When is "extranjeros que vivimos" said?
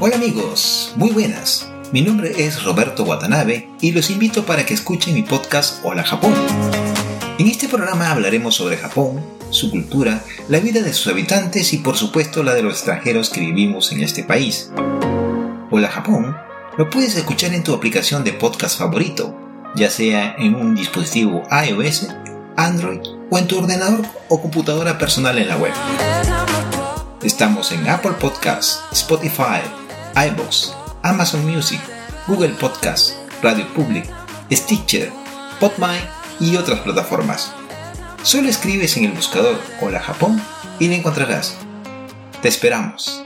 12.74-13.92